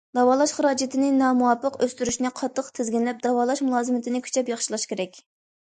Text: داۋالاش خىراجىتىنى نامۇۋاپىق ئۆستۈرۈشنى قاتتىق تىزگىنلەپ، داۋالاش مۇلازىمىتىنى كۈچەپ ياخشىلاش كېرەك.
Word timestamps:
داۋالاش 0.17 0.53
خىراجىتىنى 0.59 1.09
نامۇۋاپىق 1.17 1.77
ئۆستۈرۈشنى 1.87 2.33
قاتتىق 2.41 2.73
تىزگىنلەپ، 2.81 3.21
داۋالاش 3.29 3.63
مۇلازىمىتىنى 3.69 4.27
كۈچەپ 4.31 4.53
ياخشىلاش 4.57 4.93
كېرەك. 4.95 5.25